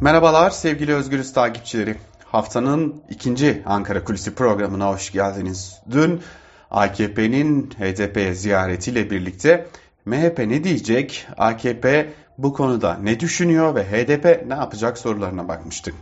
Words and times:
Merhabalar 0.00 0.50
sevgili 0.50 0.94
Özgürüz 0.94 1.32
takipçileri. 1.32 1.96
Haftanın 2.24 3.02
ikinci 3.10 3.62
Ankara 3.66 4.04
Kulisi 4.04 4.34
programına 4.34 4.88
hoş 4.88 5.12
geldiniz. 5.12 5.78
Dün 5.90 6.20
AKP'nin 6.70 7.70
HDP'ye 7.70 8.34
ziyaretiyle 8.34 9.10
birlikte 9.10 9.66
MHP 10.04 10.38
ne 10.38 10.64
diyecek, 10.64 11.26
AKP 11.36 12.12
bu 12.38 12.52
konuda 12.52 12.94
ne 13.02 13.20
düşünüyor 13.20 13.74
ve 13.74 13.84
HDP 13.84 14.46
ne 14.46 14.54
yapacak 14.54 14.98
sorularına 14.98 15.48
bakmıştık. 15.48 15.94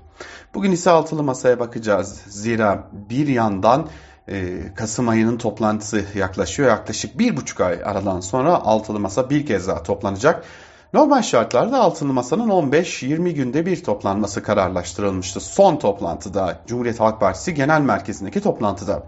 Bugün 0.55 0.73
ise 0.73 0.91
altılı 0.91 1.23
masaya 1.23 1.61
bakacağız. 1.61 2.23
Zira 2.27 2.89
bir 2.93 3.29
yandan 3.29 3.89
e, 4.29 4.59
Kasım 4.75 5.09
ayının 5.09 5.39
toplantısı 5.39 6.05
yaklaşıyor. 6.15 6.69
Yaklaşık 6.69 7.19
bir 7.19 7.37
buçuk 7.37 7.61
ay 7.61 7.79
aradan 7.85 8.21
sonra 8.21 8.55
altılı 8.55 9.01
masa 9.01 9.31
bir 9.31 9.47
kez 9.47 9.69
daha 9.69 9.83
toplanacak. 9.83 10.45
Normal 10.93 11.23
şartlarda 11.23 11.79
altılı 11.79 12.13
masanın 12.13 12.49
15-20 12.49 13.31
günde 13.31 13.67
bir 13.67 13.83
toplanması 13.85 14.43
kararlaştırılmıştı. 14.43 15.41
Son 15.41 15.77
toplantıda 15.77 16.61
Cumhuriyet 16.67 17.01
Halk 17.01 17.21
Partisi 17.21 17.55
Genel 17.55 17.81
Merkezi'ndeki 17.81 18.41
toplantıda. 18.41 19.03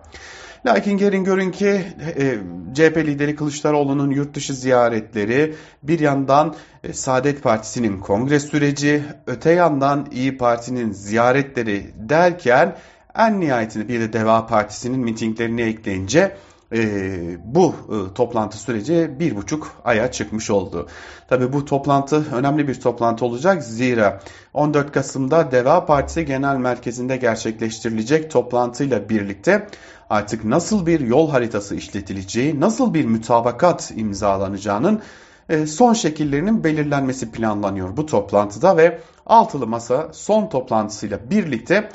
Lakin 0.67 0.99
gelin 0.99 1.25
görün 1.25 1.51
ki 1.51 1.83
e, 2.17 2.39
CHP 2.75 2.97
lideri 2.97 3.37
Kılıçdaroğlu'nun 3.37 4.11
yurt 4.11 4.35
dışı 4.35 4.55
ziyaretleri 4.55 5.55
bir 5.83 6.01
yandan 6.01 6.55
e, 6.85 6.93
Saadet 6.93 7.43
Partisi'nin 7.43 8.01
kongre 8.01 8.41
süreci 8.41 9.03
öte 9.27 9.51
yandan 9.51 10.09
İyi 10.13 10.39
Parti'nin 10.39 10.93
ziyaretleri 10.93 11.91
derken 11.97 12.77
en 13.15 13.41
nihayetinde 13.41 13.89
bir 13.89 14.01
de 14.01 14.13
Deva 14.13 14.47
Partisi'nin 14.47 15.01
mitinglerini 15.01 15.63
ekleyince 15.63 16.37
e, 16.73 17.55
bu 17.55 17.75
e, 17.89 18.15
toplantı 18.15 18.59
süreci 18.59 19.11
bir 19.19 19.37
buçuk 19.37 19.73
aya 19.85 20.11
çıkmış 20.11 20.51
oldu. 20.51 20.89
Tabi 21.29 21.53
bu 21.53 21.65
toplantı 21.65 22.25
önemli 22.35 22.69
bir 22.69 22.81
toplantı 22.81 23.25
olacak 23.25 23.65
zira 23.65 24.21
14 24.55 24.93
Kasım'da 24.93 25.53
Deva 25.53 25.87
Partisi 25.87 26.25
Genel 26.25 26.57
Merkezi'nde 26.57 27.17
gerçekleştirilecek 27.17 28.31
toplantıyla 28.31 29.09
birlikte 29.09 29.67
artık 30.11 30.45
nasıl 30.45 30.87
bir 30.87 31.01
yol 31.01 31.31
haritası 31.31 31.75
işletileceği, 31.75 32.61
nasıl 32.61 32.95
bir 32.95 33.05
mütabakat 33.05 33.93
imzalanacağının 33.97 35.03
e, 35.49 35.67
son 35.67 35.93
şekillerinin 35.93 36.65
belirlenmesi 36.65 37.31
planlanıyor 37.31 37.97
bu 37.97 38.07
toplantıda 38.07 38.77
ve 38.77 39.01
altılı 39.27 39.67
masa 39.67 40.09
son 40.13 40.49
toplantısıyla 40.49 41.31
birlikte 41.31 41.89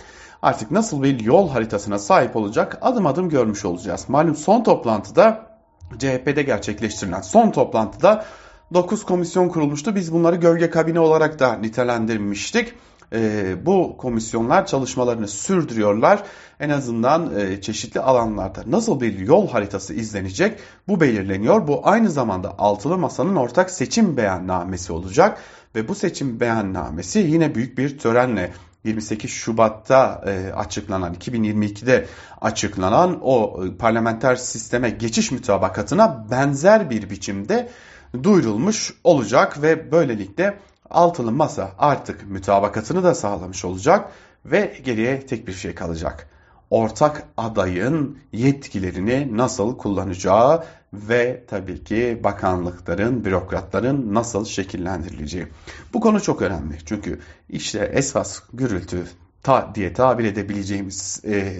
artık 0.43 0.71
nasıl 0.71 1.03
bir 1.03 1.19
yol 1.19 1.49
haritasına 1.49 1.99
sahip 1.99 2.35
olacak 2.35 2.77
adım 2.81 3.05
adım 3.07 3.29
görmüş 3.29 3.65
olacağız. 3.65 4.05
Malum 4.07 4.35
son 4.35 4.63
toplantıda 4.63 5.45
CHP'de 5.99 6.43
gerçekleştirilen 6.43 7.21
son 7.21 7.51
toplantıda 7.51 8.25
9 8.73 9.05
komisyon 9.05 9.49
kurulmuştu. 9.49 9.95
Biz 9.95 10.13
bunları 10.13 10.35
gölge 10.35 10.69
kabine 10.69 10.99
olarak 10.99 11.39
da 11.39 11.53
nitelendirmiştik. 11.53 12.73
E, 13.13 13.55
bu 13.65 13.97
komisyonlar 13.97 14.65
çalışmalarını 14.65 15.27
sürdürüyorlar. 15.27 16.23
En 16.59 16.69
azından 16.69 17.39
e, 17.39 17.61
çeşitli 17.61 17.99
alanlarda 17.99 18.63
nasıl 18.67 19.01
bir 19.01 19.19
yol 19.19 19.49
haritası 19.49 19.93
izlenecek 19.93 20.59
bu 20.87 21.01
belirleniyor. 21.01 21.67
Bu 21.67 21.81
aynı 21.83 22.09
zamanda 22.09 22.55
altılı 22.57 22.97
masanın 22.97 23.35
ortak 23.35 23.71
seçim 23.71 24.17
beyannamesi 24.17 24.93
olacak 24.93 25.37
ve 25.75 25.87
bu 25.87 25.95
seçim 25.95 26.39
beyannamesi 26.39 27.19
yine 27.19 27.55
büyük 27.55 27.77
bir 27.77 27.97
törenle 27.97 28.51
28 28.83 29.31
Şubat'ta 29.31 30.23
e, 30.27 30.53
açıklanan 30.53 31.13
2022'de 31.13 32.07
açıklanan 32.41 33.19
o 33.21 33.65
e, 33.65 33.77
parlamenter 33.77 34.35
sisteme 34.35 34.89
geçiş 34.89 35.31
mütabakatına 35.31 36.27
benzer 36.31 36.89
bir 36.89 37.09
biçimde 37.09 37.69
duyurulmuş 38.23 38.93
olacak 39.03 39.61
ve 39.61 39.91
böylelikle 39.91 40.59
altılı 40.89 41.31
masa 41.31 41.71
artık 41.79 42.29
mütabakatını 42.29 43.03
da 43.03 43.15
sağlamış 43.15 43.65
olacak 43.65 44.11
ve 44.45 44.77
geriye 44.83 45.25
tek 45.25 45.47
bir 45.47 45.53
şey 45.53 45.75
kalacak. 45.75 46.32
Ortak 46.73 47.23
adayın 47.37 48.17
yetkilerini 48.31 49.37
nasıl 49.37 49.77
kullanacağı 49.77 50.63
ve 50.93 51.43
tabii 51.47 51.83
ki 51.83 52.19
bakanlıkların, 52.23 53.25
bürokratların 53.25 54.13
nasıl 54.13 54.45
şekillendirileceği. 54.45 55.47
Bu 55.93 55.99
konu 55.99 56.21
çok 56.21 56.41
önemli. 56.41 56.77
Çünkü 56.85 57.19
işte 57.49 57.91
esas 57.93 58.41
gürültü 58.53 59.07
ta, 59.43 59.71
diye 59.75 59.93
tabir 59.93 60.25
edebileceğimiz 60.25 61.21
e, 61.25 61.57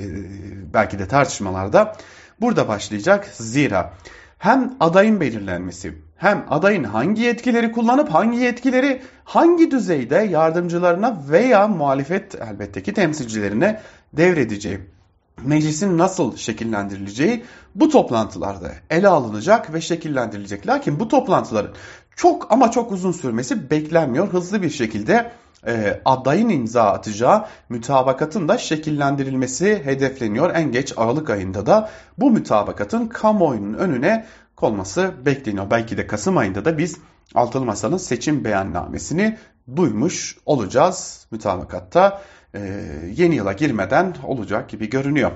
belki 0.74 1.00
de 1.00 1.08
tartışmalarda 1.08 1.96
burada 2.42 2.68
başlayacak. 2.68 3.28
Zira 3.34 3.94
hem 4.38 4.76
adayın 4.80 5.20
belirlenmesi 5.20 5.98
hem 6.18 6.46
adayın 6.50 6.84
hangi 6.84 7.22
yetkileri 7.22 7.72
kullanıp 7.72 8.10
hangi 8.10 8.38
yetkileri 8.38 9.02
hangi 9.24 9.72
düzeyde 9.72 10.16
yardımcılarına 10.16 11.24
veya 11.30 11.68
muhalefet 11.68 12.36
elbette 12.36 12.84
ki 12.84 12.94
temsilcilerine 12.94 13.82
devredeceği 14.14 14.80
meclisin 15.42 15.98
nasıl 15.98 16.38
şekillendirileceği 16.38 17.44
bu 17.76 17.90
toplantılarda 17.90 18.72
ele 18.90 19.08
alınacak 19.08 19.74
ve 19.74 19.82
şekillendirilecek. 19.82 20.68
Lakin 20.68 21.00
bu 21.00 21.08
toplantıların 21.08 21.74
çok 22.16 22.52
ama 22.52 22.72
çok 22.72 22.92
uzun 22.92 23.12
sürmesi 23.12 23.70
beklenmiyor. 23.70 24.28
Hızlı 24.28 24.62
bir 24.62 24.70
şekilde 24.70 25.32
e, 25.68 26.02
adayın 26.06 26.50
imza 26.50 26.84
atacağı 26.84 27.46
mütabakatın 27.70 28.48
da 28.48 28.58
şekillendirilmesi 28.58 29.82
hedefleniyor. 29.86 30.56
En 30.56 30.72
geç 30.72 30.94
Aralık 30.98 31.30
ayında 31.30 31.66
da 31.66 31.90
bu 32.18 32.32
mütabakatın 32.32 33.08
kamuoyunun 33.08 33.74
önüne 33.74 34.26
konması 34.56 35.14
bekleniyor. 35.26 35.72
Belki 35.72 35.98
de 35.98 36.08
Kasım 36.08 36.38
ayında 36.38 36.66
da 36.66 36.78
biz 36.78 36.98
Altılı 37.36 37.66
Masa'nın 37.66 37.98
seçim 37.98 38.44
beyannamesini 38.44 39.38
duymuş 39.76 40.38
olacağız 40.46 41.28
mütabakatta 41.32 42.22
e, 42.56 42.60
yeni 43.16 43.36
yıla 43.36 43.54
girmeden 43.54 44.16
olacak 44.24 44.70
gibi 44.70 44.90
görünüyor. 44.90 45.32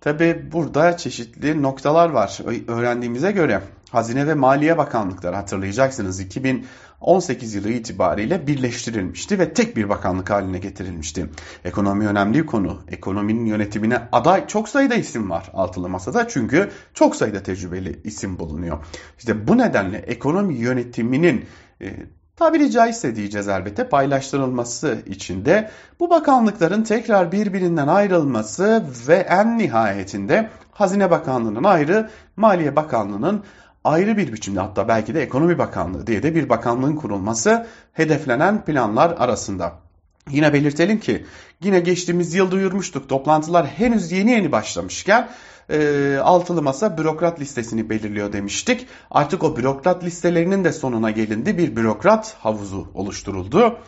Tabi 0.00 0.48
burada 0.52 0.96
çeşitli 0.96 1.62
noktalar 1.62 2.10
var. 2.10 2.40
Öğrendiğimize 2.68 3.32
göre 3.32 3.60
Hazine 3.90 4.26
ve 4.26 4.34
Maliye 4.34 4.78
Bakanlıkları 4.78 5.36
hatırlayacaksınız 5.36 6.20
2018 6.20 7.54
yılı 7.54 7.70
itibariyle 7.70 8.46
birleştirilmişti 8.46 9.38
ve 9.38 9.52
tek 9.54 9.76
bir 9.76 9.88
bakanlık 9.88 10.30
haline 10.30 10.58
getirilmişti. 10.58 11.26
Ekonomi 11.64 12.06
önemli 12.06 12.38
bir 12.38 12.46
konu. 12.46 12.82
Ekonominin 12.88 13.46
yönetimine 13.46 14.08
aday 14.12 14.46
çok 14.46 14.68
sayıda 14.68 14.94
isim 14.94 15.30
var 15.30 15.50
altılı 15.54 15.88
masada 15.88 16.28
çünkü 16.28 16.70
çok 16.94 17.16
sayıda 17.16 17.42
tecrübeli 17.42 18.00
isim 18.04 18.38
bulunuyor. 18.38 18.78
İşte 19.18 19.48
bu 19.48 19.58
nedenle 19.58 19.98
ekonomi 19.98 20.54
yönetiminin 20.54 21.44
e, 21.82 21.96
tabiri 22.36 22.70
caizse 22.70 23.16
diyeceğiz 23.16 23.48
elbette 23.48 23.88
paylaştırılması 23.88 24.98
için 25.06 25.44
de 25.44 25.70
bu 26.00 26.10
bakanlıkların 26.10 26.82
tekrar 26.82 27.32
birbirinden 27.32 27.88
ayrılması 27.88 28.84
ve 29.08 29.14
en 29.14 29.58
nihayetinde 29.58 30.50
Hazine 30.72 31.10
Bakanlığı'nın 31.10 31.64
ayrı, 31.64 32.10
Maliye 32.36 32.76
Bakanlığı'nın 32.76 33.44
ayrı 33.84 34.16
bir 34.16 34.32
biçimde 34.32 34.60
hatta 34.60 34.88
belki 34.88 35.14
de 35.14 35.22
Ekonomi 35.22 35.58
Bakanlığı 35.58 36.06
diye 36.06 36.22
de 36.22 36.34
bir 36.34 36.48
bakanlığın 36.48 36.96
kurulması 36.96 37.66
hedeflenen 37.92 38.64
planlar 38.64 39.14
arasında. 39.18 39.83
Yine 40.30 40.52
belirtelim 40.52 41.00
ki 41.00 41.26
yine 41.62 41.80
geçtiğimiz 41.80 42.34
yıl 42.34 42.50
duyurmuştuk 42.50 43.08
toplantılar 43.08 43.66
henüz 43.66 44.12
yeni 44.12 44.30
yeni 44.30 44.52
başlamışken 44.52 45.28
e, 45.70 46.16
altılı 46.22 46.62
masa 46.62 46.98
bürokrat 46.98 47.40
listesini 47.40 47.90
belirliyor 47.90 48.32
demiştik. 48.32 48.86
Artık 49.10 49.44
o 49.44 49.56
bürokrat 49.56 50.04
listelerinin 50.04 50.64
de 50.64 50.72
sonuna 50.72 51.10
gelindi. 51.10 51.58
Bir 51.58 51.76
bürokrat 51.76 52.36
havuzu 52.38 52.88
oluşturuldu. 52.94 53.78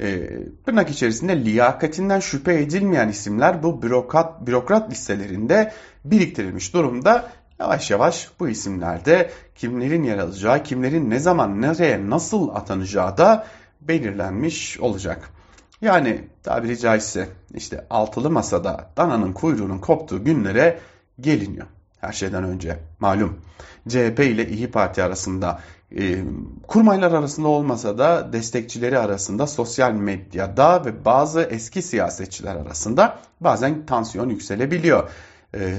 E, 0.00 0.28
tırnak 0.66 0.90
içerisinde 0.90 1.44
liyakatinden 1.44 2.20
şüphe 2.20 2.60
edilmeyen 2.60 3.08
isimler 3.08 3.62
bu 3.62 3.82
bürokrat, 3.82 4.46
bürokrat 4.46 4.90
listelerinde 4.90 5.72
biriktirilmiş 6.04 6.74
durumda. 6.74 7.30
Yavaş 7.58 7.90
yavaş 7.90 8.28
bu 8.40 8.48
isimlerde 8.48 9.30
kimlerin 9.54 10.02
yer 10.02 10.18
alacağı, 10.18 10.62
kimlerin 10.62 11.10
ne 11.10 11.18
zaman 11.18 11.62
nereye 11.62 12.10
nasıl 12.10 12.48
atanacağı 12.48 13.18
da 13.18 13.46
belirlenmiş 13.80 14.80
olacak. 14.80 15.30
Yani 15.84 16.20
tabiri 16.42 16.78
caizse 16.78 17.28
işte 17.54 17.86
altılı 17.90 18.30
masada 18.30 18.90
dananın 18.96 19.32
kuyruğunun 19.32 19.78
koptuğu 19.78 20.24
günlere 20.24 20.78
geliniyor. 21.20 21.66
Her 22.00 22.12
şeyden 22.12 22.44
önce 22.44 22.78
malum 23.00 23.40
CHP 23.88 24.18
ile 24.20 24.48
İyi 24.48 24.70
Parti 24.70 25.02
arasında 25.02 25.60
e, 25.98 26.24
kurmaylar 26.66 27.12
arasında 27.12 27.48
olmasa 27.48 27.98
da 27.98 28.32
destekçileri 28.32 28.98
arasında 28.98 29.46
sosyal 29.46 29.92
medyada 29.92 30.84
ve 30.84 31.04
bazı 31.04 31.42
eski 31.42 31.82
siyasetçiler 31.82 32.56
arasında 32.56 33.18
bazen 33.40 33.86
tansiyon 33.86 34.28
yükselebiliyor. 34.28 35.10
Ee, 35.54 35.72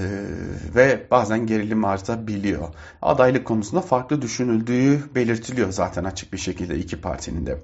ve 0.76 1.08
bazen 1.12 1.48
gerilim 1.48 1.86
artabiliyor. 1.86 2.68
Adaylık 3.02 3.46
konusunda 3.46 3.82
farklı 3.82 4.22
düşünüldüğü 4.22 5.16
belirtiliyor 5.16 5.72
zaten 5.72 6.04
açık 6.04 6.34
bir 6.34 6.38
şekilde 6.38 6.78
iki 6.78 7.02
partinin 7.02 7.46
de. 7.46 7.58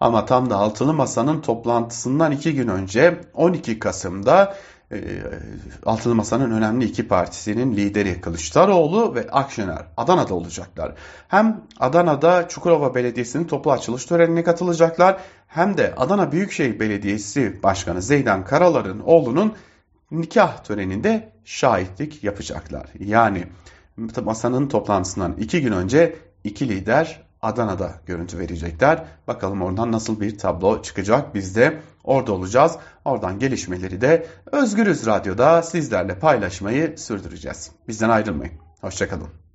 Ama 0.00 0.24
tam 0.24 0.50
da 0.50 0.56
altılı 0.56 0.94
masanın 0.94 1.40
toplantısından 1.40 2.32
iki 2.32 2.54
gün 2.54 2.68
önce 2.68 3.20
12 3.34 3.78
Kasım'da 3.78 4.56
e, 4.92 4.98
Altılı 5.86 6.14
Masa'nın 6.14 6.50
önemli 6.50 6.84
iki 6.84 7.08
partisinin 7.08 7.76
lideri 7.76 8.20
Kılıçdaroğlu 8.20 9.14
ve 9.14 9.30
Akşener 9.30 9.86
Adana'da 9.96 10.34
olacaklar. 10.34 10.94
Hem 11.28 11.60
Adana'da 11.80 12.48
Çukurova 12.48 12.94
Belediyesi'nin 12.94 13.44
toplu 13.44 13.72
açılış 13.72 14.04
törenine 14.04 14.42
katılacaklar 14.42 15.20
hem 15.46 15.76
de 15.76 15.94
Adana 15.96 16.32
Büyükşehir 16.32 16.80
Belediyesi 16.80 17.62
Başkanı 17.62 18.02
Zeydan 18.02 18.44
Karalar'ın 18.44 19.00
oğlunun 19.00 19.54
nikah 20.12 20.64
töreninde 20.64 21.32
şahitlik 21.44 22.24
yapacaklar. 22.24 22.86
Yani 22.98 23.44
masanın 24.24 24.68
toplantısından 24.68 25.32
iki 25.38 25.62
gün 25.62 25.72
önce 25.72 26.16
iki 26.44 26.68
lider 26.68 27.22
Adana'da 27.42 27.92
görüntü 28.06 28.38
verecekler. 28.38 29.04
Bakalım 29.26 29.62
oradan 29.62 29.92
nasıl 29.92 30.20
bir 30.20 30.38
tablo 30.38 30.82
çıkacak. 30.82 31.34
Biz 31.34 31.56
de 31.56 31.80
orada 32.04 32.32
olacağız. 32.32 32.76
Oradan 33.04 33.38
gelişmeleri 33.38 34.00
de 34.00 34.26
Özgürüz 34.52 35.06
Radyo'da 35.06 35.62
sizlerle 35.62 36.18
paylaşmayı 36.18 36.98
sürdüreceğiz. 36.98 37.70
Bizden 37.88 38.08
ayrılmayın. 38.08 38.54
Hoşçakalın. 38.80 39.41